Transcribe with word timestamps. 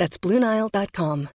That's 0.00 0.16
BlueNile.com. 0.18 1.28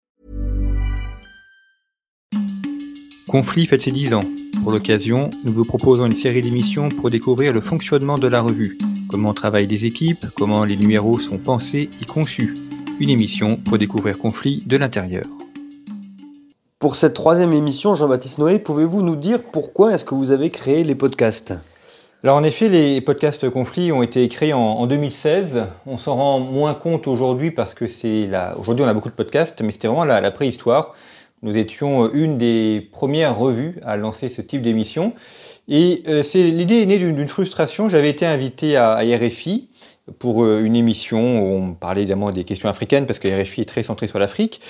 Conflit 3.27 3.67
fête 3.67 3.83
ses 3.83 3.91
10 3.91 4.15
ans. 4.15 4.23
Pour 4.63 4.71
l'occasion, 4.71 5.31
nous 5.43 5.53
vous 5.53 5.65
proposons 5.65 6.07
une 6.07 6.15
série 6.15 6.43
d'émissions 6.43 6.89
pour 6.89 7.11
découvrir 7.11 7.53
le 7.53 7.61
fonctionnement 7.61 8.19
de 8.19 8.29
la 8.29 8.41
revue, 8.41 8.79
comment 9.11 9.35
travaillent 9.35 9.67
les 9.67 9.85
équipes, 9.85 10.27
comment 10.37 10.65
les 10.65 10.77
numéros 10.77 11.19
sont 11.19 11.39
pensés 11.39 11.91
et 12.01 12.05
conçus. 12.05 12.55
Une 13.01 13.11
émission 13.11 13.57
pour 13.57 13.79
découvrir 13.79 14.17
Conflit 14.17 14.63
de 14.65 14.77
l'intérieur. 14.77 15.27
Pour 16.79 16.95
cette 16.95 17.15
troisième 17.15 17.53
émission, 17.53 17.97
Jean-Baptiste 17.97 18.39
Noé, 18.39 18.61
pouvez-vous 18.61 19.03
nous 19.03 19.17
dire 19.17 19.43
pourquoi 19.43 19.93
est-ce 19.93 20.05
que 20.05 20.15
vous 20.15 20.31
avez 20.31 20.51
créé 20.51 20.85
les 20.85 20.95
podcasts? 20.95 21.53
Alors 22.25 22.37
en 22.37 22.45
effet, 22.45 22.69
les 22.69 23.01
podcasts 23.01 23.51
conflits 23.51 23.91
ont 23.91 24.01
été 24.01 24.29
créés 24.29 24.53
en, 24.53 24.87
2016. 24.87 25.65
On 25.87 25.97
s'en 25.97 26.15
rend 26.15 26.39
moins 26.39 26.73
compte 26.73 27.09
aujourd'hui 27.09 27.51
parce 27.51 27.75
que 27.75 27.89
c'est 27.89 28.29
la... 28.29 28.57
aujourd'hui 28.57 28.85
on 28.85 28.89
a 28.89 28.95
beaucoup 28.95 29.09
de 29.09 29.15
podcasts, 29.15 29.61
mais 29.61 29.73
c'était 29.73 29.89
vraiment 29.89 30.05
la, 30.05 30.31
préhistoire. 30.31 30.95
Nous 31.43 31.57
étions 31.57 32.13
une 32.13 32.39
des 32.39 32.89
premières 32.93 33.37
revues 33.37 33.81
à 33.85 33.97
lancer 33.97 34.29
ce 34.29 34.41
type 34.41 34.63
d'émission. 34.63 35.15
Et 35.67 36.05
euh, 36.07 36.23
l'idée 36.35 36.83
est 36.83 36.87
née 36.87 36.99
d'une 36.99 37.27
frustration. 37.27 37.89
J'avais 37.89 38.11
été 38.11 38.25
invité 38.25 38.77
à, 38.77 38.99
RFI 38.99 39.69
pour 40.21 40.45
euh, 40.45 40.63
une 40.63 40.77
émission 40.77 41.43
où 41.43 41.55
on 41.57 41.73
parlait 41.73 42.03
évidemment 42.03 42.31
des 42.31 42.45
questions 42.45 42.69
africaines 42.69 43.07
parce 43.07 43.19
que 43.19 43.27
RFI 43.27 43.63
est 43.63 43.69
très 43.69 43.83
centré 43.83 44.07
sur 44.07 44.21
l'Afrique. 44.21 44.61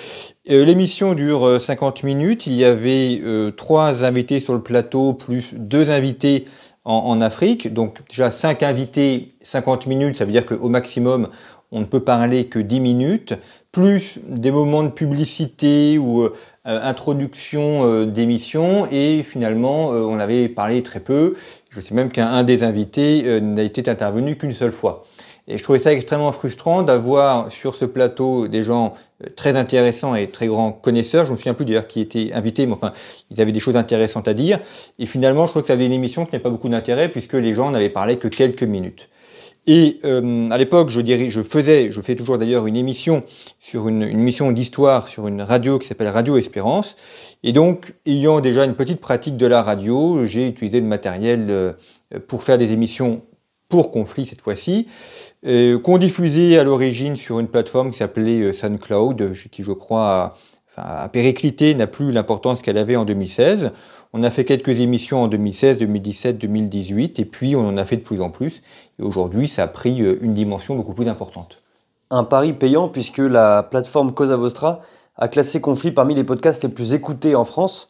Euh, 0.48 0.64
l'émission 0.64 1.12
dure 1.12 1.60
50 1.60 2.02
minutes. 2.02 2.46
Il 2.46 2.54
y 2.54 2.64
avait 2.64 3.20
trois 3.58 4.04
invités 4.04 4.40
sur 4.40 4.54
le 4.54 4.62
plateau 4.62 5.12
plus 5.12 5.52
deux 5.52 5.90
invités 5.90 6.46
en, 6.84 7.20
Afrique. 7.20 7.72
Donc 7.72 7.98
déjà 8.08 8.30
5 8.30 8.62
invités, 8.62 9.28
50 9.42 9.86
minutes, 9.86 10.16
ça 10.16 10.24
veut 10.24 10.32
dire 10.32 10.46
qu'au 10.46 10.68
maximum, 10.68 11.28
on 11.70 11.80
ne 11.80 11.84
peut 11.84 12.00
parler 12.00 12.46
que 12.46 12.58
10 12.58 12.80
minutes, 12.80 13.34
plus 13.72 14.18
des 14.26 14.50
moments 14.50 14.82
de 14.82 14.90
publicité 14.90 15.96
ou 15.98 16.22
euh, 16.22 16.30
introduction 16.64 17.86
euh, 17.86 18.04
d'émission, 18.04 18.86
et 18.90 19.22
finalement, 19.22 19.92
euh, 19.92 20.02
on 20.02 20.18
avait 20.18 20.48
parlé 20.48 20.82
très 20.82 21.00
peu. 21.00 21.34
Je 21.70 21.80
sais 21.80 21.94
même 21.94 22.10
qu'un 22.10 22.42
des 22.42 22.62
invités 22.62 23.40
n'a 23.40 23.62
été 23.62 23.88
intervenu 23.88 24.36
qu'une 24.36 24.52
seule 24.52 24.72
fois. 24.72 25.06
Et 25.48 25.58
je 25.58 25.62
trouvais 25.62 25.80
ça 25.80 25.92
extrêmement 25.92 26.30
frustrant 26.30 26.82
d'avoir 26.82 27.50
sur 27.50 27.74
ce 27.74 27.84
plateau 27.84 28.46
des 28.46 28.62
gens 28.62 28.94
euh, 29.22 29.28
très 29.34 29.56
intéressants 29.56 30.14
et 30.14 30.28
très 30.28 30.46
grands 30.46 30.72
connaisseurs. 30.72 31.24
Je 31.24 31.30
ne 31.30 31.32
me 31.32 31.36
souviens 31.36 31.54
plus 31.54 31.64
d'ailleurs 31.64 31.88
qui 31.88 32.00
étaient 32.00 32.32
invités, 32.32 32.66
mais 32.66 32.74
enfin, 32.74 32.92
ils 33.30 33.40
avaient 33.40 33.52
des 33.52 33.60
choses 33.60 33.76
intéressantes 33.76 34.28
à 34.28 34.34
dire. 34.34 34.60
Et 34.98 35.06
finalement, 35.06 35.46
je 35.46 35.50
crois 35.50 35.62
que 35.62 35.68
ça 35.68 35.74
avait 35.74 35.86
une 35.86 35.92
émission 35.92 36.24
qui 36.24 36.32
n'avait 36.32 36.42
pas 36.42 36.50
beaucoup 36.50 36.68
d'intérêt 36.68 37.08
puisque 37.08 37.34
les 37.34 37.54
gens 37.54 37.70
n'avaient 37.70 37.90
parlé 37.90 38.18
que 38.18 38.28
quelques 38.28 38.62
minutes. 38.62 39.08
Et 39.66 40.00
euh, 40.04 40.50
à 40.50 40.58
l'époque, 40.58 40.90
je, 40.90 41.00
je 41.28 41.42
faisais, 41.42 41.92
je 41.92 42.00
fais 42.00 42.16
toujours 42.16 42.36
d'ailleurs 42.36 42.66
une 42.66 42.76
émission 42.76 43.22
sur 43.60 43.88
une, 43.88 44.02
une 44.02 44.18
mission 44.18 44.50
d'histoire 44.50 45.08
sur 45.08 45.28
une 45.28 45.40
radio 45.40 45.78
qui 45.78 45.86
s'appelle 45.86 46.08
Radio 46.08 46.36
Espérance. 46.36 46.96
Et 47.44 47.52
donc, 47.52 47.94
ayant 48.04 48.40
déjà 48.40 48.64
une 48.64 48.74
petite 48.74 49.00
pratique 49.00 49.36
de 49.36 49.46
la 49.46 49.62
radio, 49.62 50.24
j'ai 50.24 50.48
utilisé 50.48 50.80
le 50.80 50.86
matériel 50.86 51.46
euh, 51.50 51.72
pour 52.26 52.42
faire 52.42 52.58
des 52.58 52.72
émissions 52.72 53.22
pour 53.72 53.90
conflit 53.90 54.26
cette 54.26 54.42
fois-ci. 54.42 54.86
Euh, 55.46 55.78
qu'on 55.78 55.96
diffusait 55.96 56.58
à 56.58 56.62
l'origine 56.62 57.16
sur 57.16 57.40
une 57.40 57.48
plateforme 57.48 57.90
qui 57.90 57.96
s'appelait 57.96 58.42
euh, 58.42 58.52
SoundCloud, 58.52 59.22
euh, 59.22 59.32
qui 59.50 59.62
je 59.62 59.72
crois 59.72 60.34
a, 60.76 61.08
périclité, 61.08 61.74
n'a 61.74 61.86
plus 61.86 62.12
l'importance 62.12 62.60
qu'elle 62.60 62.76
avait 62.76 62.96
en 62.96 63.06
2016. 63.06 63.72
On 64.12 64.22
a 64.24 64.30
fait 64.30 64.44
quelques 64.44 64.78
émissions 64.78 65.22
en 65.22 65.28
2016, 65.28 65.78
2017, 65.78 66.36
2018, 66.36 67.18
et 67.18 67.24
puis 67.24 67.56
on 67.56 67.66
en 67.66 67.78
a 67.78 67.86
fait 67.86 67.96
de 67.96 68.02
plus 68.02 68.20
en 68.20 68.28
plus. 68.28 68.62
Et 68.98 69.02
aujourd'hui, 69.02 69.48
ça 69.48 69.62
a 69.62 69.68
pris 69.68 69.96
une 69.96 70.34
dimension 70.34 70.76
beaucoup 70.76 70.92
plus 70.92 71.08
importante. 71.08 71.56
Un 72.10 72.24
pari 72.24 72.52
payant 72.52 72.88
puisque 72.88 73.18
la 73.18 73.62
plateforme 73.62 74.12
Cosa 74.12 74.36
Vostra 74.36 74.82
a 75.16 75.28
classé 75.28 75.62
Conflit 75.62 75.92
parmi 75.92 76.14
les 76.14 76.24
podcasts 76.24 76.62
les 76.62 76.68
plus 76.68 76.92
écoutés 76.92 77.34
en 77.34 77.46
France. 77.46 77.88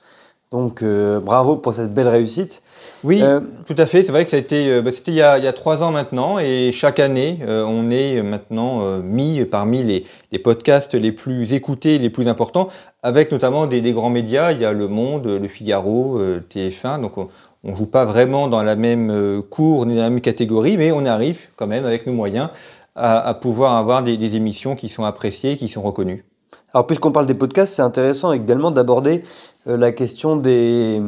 Donc 0.52 0.82
euh, 0.82 1.18
bravo 1.18 1.56
pour 1.56 1.72
cette 1.72 1.94
belle 1.94 2.08
réussite. 2.08 2.62
Oui, 3.04 3.20
euh, 3.22 3.40
tout 3.66 3.74
à 3.78 3.86
fait. 3.86 4.02
C'est 4.02 4.12
vrai 4.12 4.22
que 4.22 4.30
ça 4.30 4.36
a 4.36 4.40
été, 4.40 4.68
euh, 4.68 4.82
bah, 4.82 4.92
c'était 4.92 5.10
il, 5.10 5.16
y 5.16 5.22
a 5.22 5.52
trois 5.54 5.82
ans 5.82 5.90
maintenant, 5.90 6.38
et 6.38 6.70
chaque 6.72 7.00
année, 7.00 7.38
on 7.48 7.90
est 7.90 8.22
maintenant 8.22 8.98
mis 8.98 9.44
parmi 9.46 9.82
les, 9.82 10.38
podcasts 10.38 10.94
les 10.94 11.10
plus 11.10 11.54
écoutés, 11.54 11.98
les 11.98 12.10
plus 12.10 12.28
importants, 12.28 12.68
avec 13.02 13.32
notamment 13.32 13.66
des, 13.66 13.80
grands 13.92 14.10
médias. 14.10 14.52
Il 14.52 14.60
y 14.60 14.64
a 14.64 14.72
Le 14.72 14.88
Monde, 14.88 15.26
Le 15.26 15.48
Figaro, 15.48 16.20
TF1. 16.50 17.00
Donc 17.00 17.16
on, 17.16 17.28
ne 17.64 17.74
joue 17.74 17.86
pas 17.86 18.04
vraiment 18.04 18.48
dans 18.48 18.62
la 18.62 18.76
même 18.76 19.42
cour 19.50 19.86
ni 19.86 19.96
dans 19.96 20.02
la 20.02 20.10
même 20.10 20.20
catégorie, 20.20 20.76
mais 20.76 20.92
on 20.92 21.06
arrive 21.06 21.48
quand 21.56 21.66
même 21.66 21.86
avec 21.86 22.06
nos 22.06 22.12
moyens 22.12 22.50
à, 22.94 23.32
pouvoir 23.34 23.76
avoir 23.76 24.02
des, 24.02 24.19
des 24.19 24.36
émissions 24.36 24.76
qui 24.76 24.90
sont 24.90 25.04
appréciées, 25.04 25.56
qui 25.56 25.69
sont 25.69 25.80
reconnues. 25.80 26.24
Alors 26.75 26.87
puisqu'on 26.87 27.12
parle 27.12 27.27
des 27.27 27.34
podcasts, 27.34 27.75
c'est 27.75 27.83
intéressant 27.83 28.33
également 28.33 28.71
d'aborder 28.71 29.22
euh, 29.66 29.77
la 29.77 29.93
question 29.93 30.37
des, 30.37 31.00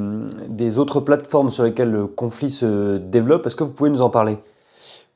des, 0.48 0.78
autres 0.78 1.00
plateformes 1.00 1.50
sur 1.50 1.64
lesquelles 1.64 1.90
le 1.90 2.06
conflit 2.06 2.50
se 2.50 2.98
développe. 2.98 3.46
Est-ce 3.46 3.56
que 3.56 3.64
vous 3.64 3.72
pouvez 3.72 3.90
nous 3.90 4.02
en 4.02 4.10
parler? 4.10 4.36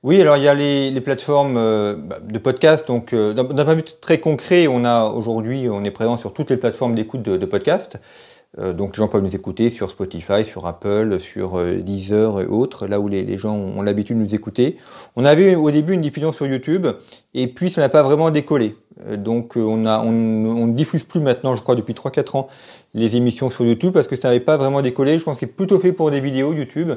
Oui, 0.05 0.21
alors 0.21 0.37
il 0.37 0.45
y 0.45 0.49
a 0.49 0.55
les, 0.55 0.93
les 0.93 1.01
plateformes 1.01 1.57
euh, 1.57 1.97
bah, 1.97 2.19
de 2.23 2.39
podcast. 2.39 2.87
Donc, 2.87 3.13
euh, 3.13 3.35
d'un 3.35 3.45
point 3.45 3.75
de 3.75 3.75
vue 3.75 3.83
très 4.01 4.21
concret, 4.21 4.69
on 4.69 4.85
a 4.85 5.07
aujourd'hui, 5.07 5.69
on 5.69 5.83
est 5.83 5.91
présent 5.91 6.17
sur 6.17 6.33
toutes 6.33 6.51
les 6.51 6.57
plateformes 6.57 6.95
d'écoute 6.95 7.23
de, 7.23 7.37
de 7.37 7.47
podcasts. 7.47 7.99
Euh, 8.59 8.73
donc 8.73 8.97
les 8.97 8.99
gens 9.03 9.09
peuvent 9.09 9.23
nous 9.23 9.35
écouter 9.35 9.71
sur 9.71 9.91
Spotify, 9.91 10.45
sur 10.45 10.67
Apple, 10.67 11.19
sur 11.19 11.63
Deezer 11.63 12.41
et 12.41 12.47
autres, 12.47 12.87
là 12.87 13.01
où 13.01 13.09
les, 13.09 13.37
gens 13.37 13.57
ont, 13.57 13.83
l'habitude 13.83 14.17
de 14.17 14.23
nous 14.23 14.35
écouter. 14.37 14.77
On 15.17 15.25
avait 15.25 15.57
au 15.57 15.71
début 15.73 15.95
une 15.95 16.01
diffusion 16.01 16.33
sur 16.33 16.47
YouTube, 16.47 16.87
et 17.35 17.49
puis 17.49 17.71
ça 17.71 17.81
n'a 17.81 17.89
pas 17.89 18.05
vraiment 18.05 18.31
décollé. 18.31 18.77
Euh, 19.07 19.17
donc 19.17 19.55
on 19.57 19.77
ne 19.77 20.73
diffuse 20.73 21.05
plus 21.05 21.21
maintenant, 21.21 21.55
je 21.55 21.63
crois 21.63 21.75
depuis 21.75 21.95
3-4 21.95 22.37
ans, 22.37 22.49
les 22.95 23.17
émissions 23.17 23.51
sur 23.51 23.65
YouTube 23.65 23.93
parce 23.93 24.09
que 24.09 24.17
ça 24.17 24.29
n'avait 24.29 24.41
pas 24.41 24.57
vraiment 24.57 24.83
décollé. 24.83 25.19
Je 25.19 25.25
pense 25.25 25.35
que 25.35 25.41
c'est 25.41 25.53
plutôt 25.53 25.79
fait 25.79 25.93
pour 25.93 26.11
des 26.11 26.21
vidéos 26.21 26.53
YouTube. 26.53 26.93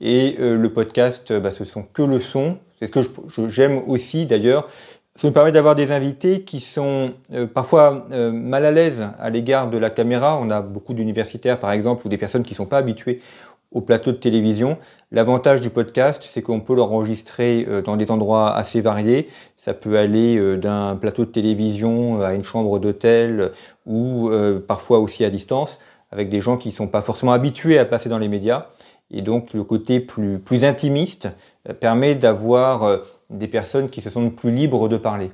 Et 0.00 0.36
le 0.38 0.68
podcast, 0.68 1.32
bah, 1.32 1.50
ce 1.50 1.64
sont 1.64 1.84
que 1.92 2.02
le 2.02 2.20
son. 2.20 2.58
C'est 2.80 2.86
ce 2.86 2.92
que 2.92 3.48
j'aime 3.48 3.82
aussi 3.86 4.26
d'ailleurs. 4.26 4.68
Ça 5.14 5.28
nous 5.28 5.34
permet 5.34 5.52
d'avoir 5.52 5.74
des 5.74 5.92
invités 5.92 6.42
qui 6.42 6.58
sont 6.58 7.12
euh, 7.34 7.46
parfois 7.46 8.06
euh, 8.12 8.32
mal 8.32 8.64
à 8.64 8.70
l'aise 8.70 9.06
à 9.18 9.28
l'égard 9.28 9.68
de 9.68 9.76
la 9.76 9.90
caméra. 9.90 10.38
On 10.40 10.48
a 10.48 10.62
beaucoup 10.62 10.94
d'universitaires, 10.94 11.60
par 11.60 11.70
exemple, 11.72 12.06
ou 12.06 12.08
des 12.08 12.16
personnes 12.16 12.44
qui 12.44 12.54
ne 12.54 12.56
sont 12.56 12.66
pas 12.66 12.78
habituées 12.78 13.20
au 13.72 13.80
plateau 13.80 14.12
de 14.12 14.16
télévision. 14.16 14.78
L'avantage 15.10 15.60
du 15.60 15.70
podcast, 15.70 16.22
c'est 16.24 16.42
qu'on 16.42 16.60
peut 16.60 16.74
l'enregistrer 16.74 17.66
euh, 17.68 17.82
dans 17.82 17.96
des 17.96 18.10
endroits 18.10 18.54
assez 18.54 18.80
variés. 18.80 19.28
Ça 19.56 19.74
peut 19.74 19.98
aller 19.98 20.56
d'un 20.56 20.96
plateau 20.96 21.24
de 21.24 21.30
télévision 21.30 22.20
à 22.22 22.34
une 22.34 22.42
chambre 22.42 22.78
d'hôtel 22.78 23.52
ou 23.86 24.28
parfois 24.66 24.98
aussi 24.98 25.24
à 25.24 25.30
distance, 25.30 25.78
avec 26.10 26.28
des 26.28 26.40
gens 26.40 26.56
qui 26.56 26.68
ne 26.70 26.74
sont 26.74 26.88
pas 26.88 27.00
forcément 27.00 27.32
habitués 27.32 27.78
à 27.78 27.84
passer 27.84 28.08
dans 28.08 28.18
les 28.18 28.26
médias. 28.26 28.66
Et 29.12 29.22
donc 29.22 29.54
le 29.54 29.62
côté 29.62 30.00
plus, 30.00 30.40
plus 30.40 30.64
intimiste 30.64 31.28
permet 31.78 32.16
d'avoir 32.16 33.02
des 33.32 33.48
personnes 33.48 33.88
qui 33.88 34.00
se 34.00 34.10
sentent 34.10 34.36
plus 34.36 34.50
libres 34.50 34.88
de 34.88 34.96
parler. 34.96 35.32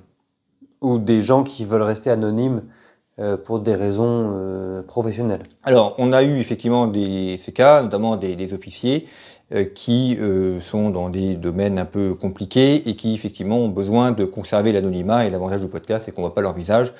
Ou 0.80 0.98
des 0.98 1.20
gens 1.20 1.42
qui 1.42 1.64
veulent 1.64 1.82
rester 1.82 2.10
anonymes 2.10 2.58
euh, 2.58 2.72
pour 3.44 3.60
des 3.60 3.74
raisons 3.74 4.32
euh, 4.34 4.82
professionnelles. 4.82 5.42
Alors, 5.64 5.94
on 5.98 6.12
a 6.12 6.22
eu 6.22 6.38
effectivement 6.38 6.86
des, 6.86 7.36
ces 7.38 7.52
cas, 7.52 7.82
notamment 7.82 8.16
des, 8.16 8.52
officiers 8.52 9.08
euh, 9.52 9.64
qui 9.64 10.16
sont 10.60 10.90
dans 10.90 11.10
des 11.10 11.34
domaines 11.34 11.78
un 11.78 11.84
peu 11.84 12.14
compliqués 12.14 12.88
et 12.88 12.94
qui 12.94 13.14
effectivement 13.14 13.58
ont 13.58 13.68
besoin 13.68 14.12
de 14.12 14.24
conserver 14.24 14.72
l'anonymat. 14.72 15.26
Et 15.26 15.30
l'avantage 15.30 15.60
du 15.60 15.68
podcast, 15.68 16.04
c'est 16.04 16.12
qu'on 16.12 16.22
ne 16.22 16.26
voit 16.26 16.34
pas 16.34 16.42
leur 16.42 16.52
visage. 16.52 16.92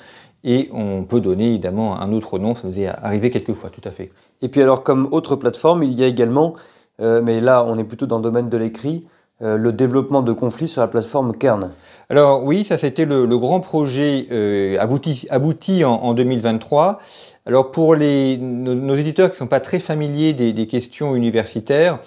Et 0.43 0.69
on 0.73 1.03
peut 1.03 1.21
donner 1.21 1.47
évidemment 1.47 1.99
un 1.99 2.13
autre 2.13 2.39
nom, 2.39 2.55
ça 2.55 2.67
nous 2.67 2.79
est 2.79 2.87
arrivé 2.87 3.29
quelques 3.29 3.53
fois, 3.53 3.69
tout 3.69 3.81
à 3.83 3.91
fait. 3.91 4.11
Et 4.41 4.47
puis 4.47 4.61
alors, 4.61 4.83
comme 4.83 5.09
autre 5.11 5.35
plateforme, 5.35 5.83
il 5.83 5.91
y 5.93 6.03
a 6.03 6.07
également, 6.07 6.53
mais 6.99 7.41
là 7.41 7.65
on 7.65 7.77
est 7.77 7.83
plutôt 7.83 8.05
dans 8.05 8.17
le 8.17 8.23
domaine 8.23 8.47
de 8.47 8.55
l'écrit, 8.55 9.05
euh, 9.41 9.57
le 9.57 9.71
développement 9.71 10.21
de 10.21 10.33
conflits 10.33 10.67
sur 10.67 10.81
la 10.81 10.87
plateforme 10.87 11.33
Kern. 11.33 11.71
Alors 12.09 12.43
oui, 12.43 12.65
ça 12.65 12.77
c'était 12.77 13.05
le, 13.05 13.25
grand 13.37 13.61
projet 13.61 14.27
euh, 14.31 14.77
abouti, 14.79 15.27
abouti 15.29 15.85
en, 15.85 16.13
2023. 16.13 16.99
Alors 17.45 17.71
pour 17.71 17.95
les, 17.95 18.37
nos, 18.37 18.95
éditeurs 18.95 19.29
qui 19.29 19.35
ne 19.35 19.37
sont 19.37 19.47
pas 19.47 19.61
très 19.61 19.79
familiers 19.79 20.33
des, 20.33 20.67
questions 20.67 21.15
universitaires, 21.15 21.99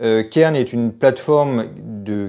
euh, 0.00 0.22
Kern 0.22 0.54
est 0.54 0.72
une 0.72 0.92
plateforme 0.92 1.64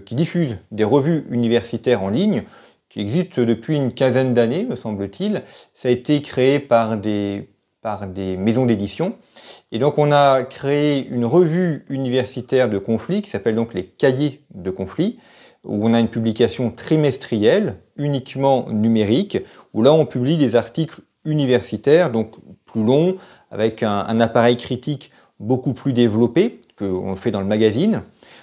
qui 0.04 0.16
diffuse 0.16 0.58
des 0.72 0.84
revues 0.84 1.28
universitaires 1.30 2.02
en 2.02 2.10
ligne 2.10 2.44
qui 2.90 3.02
existe 3.02 3.40
depuis 3.40 3.76
une 3.76 3.94
quinzaine 3.94 4.34
d'années, 4.34 4.64
me 4.64 4.76
semble-t-il. 4.76 5.44
Ça 5.74 5.90
a 5.90 5.92
été 5.92 6.22
créé 6.22 6.60
par 6.60 6.98
des, 6.98 7.50
par 7.82 8.08
des 8.08 8.38
maisons 8.38 8.66
d'édition. 8.66 9.16
Et 9.72 9.80
donc 9.80 9.98
on 9.98 10.12
a 10.12 10.44
créé 10.44 11.08
une 11.08 11.26
revue 11.26 11.86
universitaire 11.90 12.70
de 12.70 12.78
conflits 12.78 13.22
qui 13.22 13.30
s'appelle 13.30 13.56
donc 13.56 13.74
les 13.74 13.86
cahiers 13.86 14.42
de 14.54 14.72
conflits, 14.72 15.20
où 15.64 15.88
on 15.88 15.94
a 15.94 16.00
une 16.00 16.10
publication 16.10 16.72
trimestrielle, 16.72 17.78
uniquement 17.98 18.68
numérique, 18.70 19.38
où 19.74 19.82
là 19.82 19.94
on 19.94 20.06
publie 20.06 20.38
des 20.38 20.56
articles 20.56 21.02
universitaires, 21.26 22.12
donc 22.12 22.36
plus 22.66 22.84
longs, 22.84 23.18
avec 23.52 23.84
un, 23.84 24.20
appareil 24.20 24.58
critique 24.58 25.12
beaucoup 25.40 25.74
plus 25.74 25.94
développé 25.94 26.60
qu'on 26.78 27.16
fait 27.16 27.32
dans 27.32 27.42
le 27.42 27.48
magazine. 27.48 28.02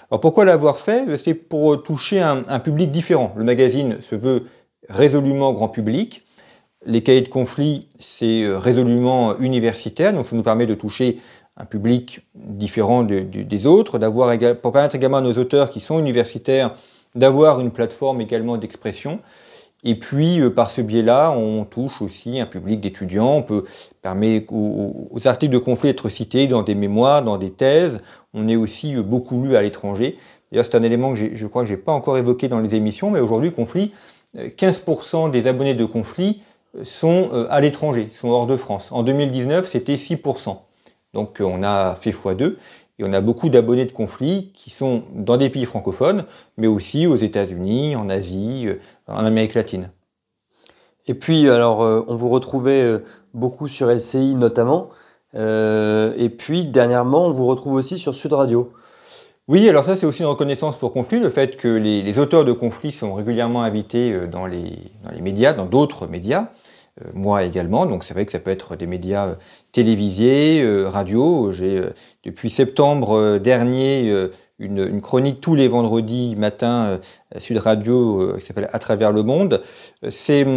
Alors 0.09 0.21
pourquoi 0.21 0.45
l'avoir 0.45 0.79
fait? 0.79 1.17
C'est 1.17 1.33
pour 1.33 1.81
toucher 1.81 2.21
un, 2.21 2.59
public 2.59 2.91
différent. 2.91 3.33
Le 3.35 3.43
magazine 3.43 3.99
se 4.01 4.15
veut 4.15 4.45
résolument 4.89 5.51
grand 5.51 5.69
public. 5.69 6.23
Les 6.85 7.01
cahiers 7.01 7.21
de 7.21 7.29
conflit, 7.29 7.87
c'est 7.99 8.43
euh, 8.43 8.59
résolument 8.59 9.37
universitaire, 9.39 10.13
donc 10.13 10.27
ça 10.27 10.35
nous 10.35 10.43
permet 10.43 10.65
de 10.65 10.75
toucher 10.75 11.19
un 11.57 11.65
public 11.65 12.21
différent 12.35 13.03
des 13.03 13.65
autres, 13.65 13.97
d'avoir 13.97 14.37
pour 14.61 14.73
permettre 14.73 14.95
également 14.95 15.17
à 15.17 15.21
nos 15.21 15.33
auteurs 15.33 15.69
qui 15.69 15.79
sont 15.79 15.97
universitaires 15.97 16.73
d'avoir 17.15 17.61
une 17.61 17.71
plateforme 17.71 18.19
également 18.19 18.57
d'expression. 18.57 19.19
Et 19.83 19.95
puis, 19.95 20.41
euh, 20.41 20.49
par 20.49 20.69
ce 20.69 20.81
biais-là, 20.81 21.31
on 21.31 21.63
touche 21.63 22.01
aussi 22.01 22.39
un 22.39 22.45
public 22.45 22.81
d'étudiants. 22.81 23.35
On 23.35 23.43
peut 23.43 23.65
permettre 24.01 24.51
aux, 24.51 25.19
articles 25.25 25.53
de 25.53 25.59
conflit 25.59 25.89
d'être 25.89 26.09
cités 26.09 26.47
dans 26.47 26.63
des 26.63 26.75
mémoires, 26.75 27.23
dans 27.23 27.37
des 27.37 27.51
thèses. 27.51 28.01
On 28.33 28.47
est 28.47 28.55
aussi 28.55 28.95
euh, 28.95 29.03
beaucoup 29.03 29.43
lu 29.43 29.55
à 29.55 29.61
l'étranger. 29.61 30.17
D'ailleurs, 30.51 30.65
c'est 30.65 30.75
un 30.75 30.83
élément 30.83 31.13
que 31.13 31.35
je 31.35 31.47
crois 31.47 31.63
que 31.63 31.69
je 31.69 31.75
n'ai 31.75 31.79
pas 31.79 31.93
encore 31.93 32.17
évoqué 32.17 32.47
dans 32.47 32.59
les 32.59 32.75
émissions, 32.75 33.11
mais 33.11 33.19
aujourd'hui, 33.19 33.51
conflit, 33.51 33.93
15% 34.35 35.31
des 35.31 35.47
abonnés 35.47 35.73
de 35.73 35.85
conflit 35.85 36.41
sont 36.83 37.29
euh, 37.33 37.47
à 37.49 37.61
l'étranger, 37.61 38.09
sont 38.11 38.29
hors 38.29 38.47
de 38.47 38.57
France. 38.57 38.91
En 38.91 39.03
2019, 39.03 39.67
c'était 39.67 39.95
6%. 39.95 40.57
Donc 41.13 41.39
euh, 41.39 41.45
on 41.45 41.63
a 41.63 41.95
fait 41.95 42.11
x2 42.11 42.55
et 42.97 43.03
on 43.03 43.13
a 43.13 43.21
beaucoup 43.21 43.49
d'abonnés 43.49 43.85
de 43.85 43.91
conflits 43.91 44.51
qui 44.53 44.69
sont 44.69 45.03
dans 45.13 45.37
des 45.37 45.49
pays 45.49 45.65
francophones, 45.65 46.25
mais 46.57 46.67
aussi 46.67 47.07
aux 47.07 47.15
États-Unis, 47.15 47.95
en 47.95 48.09
Asie, 48.09 48.67
euh, 48.67 48.75
en 49.07 49.25
Amérique 49.25 49.53
latine. 49.53 49.91
Et 51.07 51.13
puis, 51.13 51.47
alors, 51.49 51.81
on 51.81 52.15
vous 52.15 52.29
retrouvait 52.29 52.99
beaucoup 53.35 53.67
sur 53.67 53.91
LCI 53.91 54.33
notamment, 54.33 54.89
et 55.35 56.29
puis 56.35 56.65
dernièrement, 56.65 57.27
on 57.27 57.31
vous 57.31 57.45
retrouve 57.45 57.73
aussi 57.73 57.99
sur 57.99 58.15
Sud 58.15 58.33
Radio. 58.33 58.73
Oui, 59.47 59.69
alors 59.69 59.83
ça 59.83 59.95
c'est 59.95 60.07
aussi 60.07 60.23
une 60.23 60.29
reconnaissance 60.29 60.77
pour 60.77 60.91
Conflit, 60.91 61.19
le 61.19 61.29
fait 61.29 61.57
que 61.57 61.67
les, 61.67 62.17
auteurs 62.17 62.43
de 62.43 62.53
conflits 62.53 62.91
sont 62.91 63.13
régulièrement 63.13 63.61
invités 63.61 64.25
dans 64.25 64.47
les 64.47 64.89
médias, 65.21 65.53
dans 65.53 65.67
d'autres 65.67 66.07
médias. 66.07 66.49
Euh, 67.03 67.09
moi 67.13 67.43
également. 67.43 67.85
Donc 67.85 68.05
c'est 68.05 68.13
vrai 68.13 68.25
que 68.25 68.31
ça 68.31 68.39
peut 68.39 68.51
être 68.51 68.77
des 68.77 68.87
médias 68.87 69.27
euh, 69.27 69.35
télévisés, 69.73 70.61
euh, 70.61 70.87
radio. 70.87 71.51
J'ai 71.51 71.81
depuis 72.23 72.49
septembre 72.49 73.37
dernier 73.37 74.29
une, 74.57 75.01
chronique 75.01 75.41
tous 75.41 75.55
les 75.55 75.67
vendredis 75.67 76.35
matin 76.37 76.99
à 77.35 77.39
Sud 77.39 77.57
Radio 77.57 78.35
qui 78.39 78.45
s'appelle 78.45 78.69
À 78.71 78.79
travers 78.79 79.11
le 79.11 79.21
monde. 79.21 79.61
C'est 80.09 80.47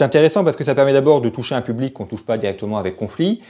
intéressant 0.00 0.44
parce 0.44 0.56
que 0.56 0.62
ça 0.62 0.74
permet 0.74 0.92
d'abord 0.92 1.22
de 1.22 1.28
toucher 1.28 1.54
un 1.54 1.62
public 1.62 1.94
qu'on 1.94 2.04
ne 2.04 2.08
touche 2.08 2.24
pas 2.24 2.38
directement 2.38 2.78
avec 2.78 2.94
conflit. 2.94 3.40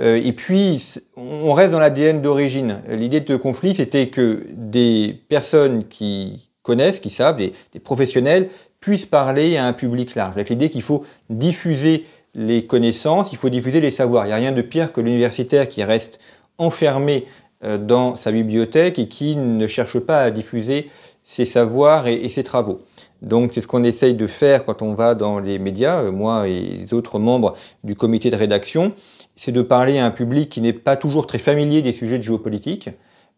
et 0.00 0.32
puis, 0.32 0.82
on 1.16 1.52
reste 1.52 1.70
dans 1.70 1.78
l'ADN 1.78 2.22
d'origine. 2.22 2.82
L'idée 2.88 3.20
de 3.20 3.36
conflit, 3.36 3.76
c'était 3.76 4.08
que 4.08 4.44
des 4.52 5.22
personnes 5.28 5.84
qui 5.84 6.50
connaissent, 6.62 6.98
qui 6.98 7.10
savent, 7.10 7.36
des 7.36 7.80
professionnels, 7.80 8.48
puisse 8.82 9.06
parler 9.06 9.56
à 9.56 9.64
un 9.64 9.72
public 9.72 10.14
large, 10.14 10.34
avec 10.34 10.50
l'idée 10.50 10.68
qu'il 10.68 10.82
faut 10.82 11.06
diffuser 11.30 12.04
les 12.34 12.66
connaissances, 12.66 13.32
il 13.32 13.38
faut 13.38 13.48
diffuser 13.48 13.80
les 13.80 13.90
savoirs. 13.90 14.26
Il 14.26 14.28
n'y 14.28 14.34
a 14.34 14.36
rien 14.36 14.52
de 14.52 14.60
pire 14.60 14.92
que 14.92 15.00
l'universitaire 15.00 15.68
qui 15.68 15.84
reste 15.84 16.18
enfermé 16.58 17.26
euh, 17.64 17.78
dans 17.78 18.16
sa 18.16 18.32
bibliothèque 18.32 18.98
et 18.98 19.08
qui 19.08 19.36
ne 19.36 19.66
cherche 19.66 19.98
pas 20.00 20.22
à 20.22 20.30
diffuser 20.30 20.90
ses 21.22 21.44
savoirs 21.44 22.08
et, 22.08 22.28
ses 22.28 22.42
travaux. 22.42 22.80
Donc 23.20 23.52
c'est 23.52 23.60
ce 23.60 23.68
qu'on 23.68 23.84
essaye 23.84 24.14
de 24.14 24.26
faire 24.26 24.64
quand 24.64 24.82
on 24.82 24.94
va 24.94 25.14
dans 25.14 25.38
les 25.38 25.60
médias, 25.60 26.02
euh, 26.02 26.10
moi 26.10 26.48
et 26.48 26.60
les 26.60 26.92
autres 26.92 27.20
membres 27.20 27.54
du 27.84 27.94
comité 27.94 28.30
de 28.30 28.36
rédaction, 28.36 28.92
c'est 29.36 29.52
de 29.52 29.62
parler 29.62 29.98
à 29.98 30.06
un 30.06 30.10
public 30.10 30.48
qui 30.48 30.60
n'est 30.60 30.72
pas 30.72 30.96
toujours 30.96 31.28
très 31.28 31.38
familier 31.38 31.82
des 31.82 31.92
sujets 31.92 32.18
de 32.18 32.24
géopolitique, 32.24 32.90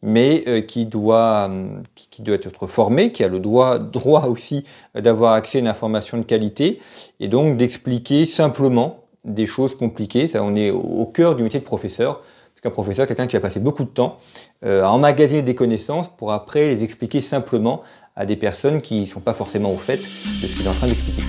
mais 0.04 0.44
euh, 0.46 0.60
qui, 0.60 0.84
doit, 0.84 1.46
hum, 1.46 1.82
qui, 1.94 2.22
doit 2.22 2.34
être 2.34 2.66
formé, 2.66 3.10
qui 3.10 3.24
a 3.24 3.28
le 3.28 3.40
droit, 3.40 3.78
droit 3.78 4.26
aussi 4.26 4.64
d'avoir 4.94 5.32
accès 5.32 5.58
à 5.58 5.60
une 5.62 5.66
information 5.66 6.18
de 6.18 6.22
qualité, 6.22 6.80
et 7.20 7.26
donc 7.26 7.56
d'expliquer 7.56 8.26
simplement 8.26 9.00
des 9.24 9.46
choses 9.46 9.74
compliquées. 9.74 10.28
Ça, 10.28 10.44
on 10.44 10.54
est 10.54 10.70
au 10.70 11.06
cœur 11.06 11.34
du 11.34 11.42
métier 11.42 11.58
de 11.58 11.64
professeur, 11.64 12.20
parce 12.20 12.60
qu'un 12.62 12.70
professeur, 12.70 13.06
quelqu'un 13.06 13.26
qui 13.26 13.34
va 13.36 13.40
passer 13.40 13.60
beaucoup 13.60 13.84
de 13.84 13.88
temps 13.88 14.18
euh, 14.64 14.84
à 14.84 14.90
emmagasiner 14.90 15.42
des 15.42 15.54
connaissances 15.54 16.08
pour 16.08 16.32
après 16.32 16.74
les 16.74 16.84
expliquer 16.84 17.22
simplement 17.22 17.82
à 18.14 18.26
des 18.26 18.36
personnes 18.36 18.82
qui 18.82 19.00
ne 19.00 19.06
sont 19.06 19.20
pas 19.20 19.34
forcément 19.34 19.72
au 19.72 19.78
fait 19.78 19.96
de 19.96 20.02
ce 20.46 20.56
qu'il 20.56 20.66
est 20.66 20.68
en 20.68 20.74
train 20.74 20.86
d'expliquer. 20.86 21.22